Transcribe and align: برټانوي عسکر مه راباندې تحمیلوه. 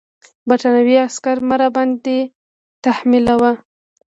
برټانوي 0.47 0.95
عسکر 1.05 1.37
مه 1.47 1.55
راباندې 1.61 2.19
تحمیلوه. 2.85 3.51